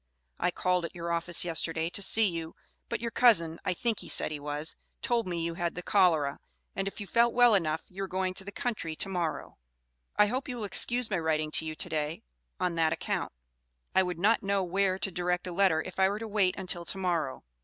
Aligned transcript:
I 0.39 0.49
called 0.49 0.83
at 0.83 0.95
your 0.95 1.11
office 1.11 1.45
yesterday 1.45 1.91
to 1.91 2.01
see 2.01 2.27
you, 2.27 2.55
but 2.89 3.01
your 3.01 3.11
cousin 3.11 3.59
(I 3.63 3.75
think 3.75 3.99
he 3.99 4.09
said 4.09 4.31
he 4.31 4.39
was) 4.39 4.75
told 5.03 5.27
me 5.27 5.41
you 5.43 5.53
had 5.53 5.75
the 5.75 5.83
cholera, 5.83 6.39
and 6.75 6.87
if 6.87 6.99
you 6.99 7.05
felt 7.05 7.33
well 7.35 7.53
enough 7.53 7.83
you 7.87 8.01
were 8.01 8.07
going 8.07 8.33
to 8.33 8.43
the 8.43 8.51
country 8.51 8.95
to 8.95 9.09
morrow. 9.09 9.59
I 10.15 10.25
hope 10.25 10.47
you 10.49 10.57
will 10.57 10.63
excuse 10.63 11.11
my 11.11 11.19
writing 11.19 11.51
to 11.51 11.65
you 11.67 11.75
to 11.75 11.87
day, 11.87 12.23
on 12.59 12.73
that 12.73 12.93
account. 12.93 13.31
I 13.93 14.01
would 14.01 14.17
not 14.17 14.41
know 14.41 14.63
where 14.63 14.97
to 14.97 15.11
direct 15.11 15.45
a 15.45 15.51
letter 15.51 15.83
if 15.83 15.99
I 15.99 16.09
were 16.09 16.17
to 16.17 16.27
wait 16.27 16.55
until 16.57 16.83
to 16.83 16.97
morrow. 16.97 17.43